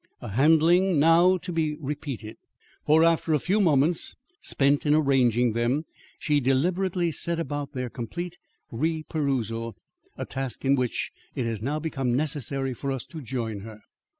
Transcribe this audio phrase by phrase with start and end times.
[0.19, 2.37] A handling now to be repeated.
[2.87, 5.85] For after a few moments spent in arranging them,
[6.17, 8.35] she deliberately set about their complete
[8.71, 9.75] reperusal,
[10.17, 13.79] a task in which it has now become necessary for us to join her.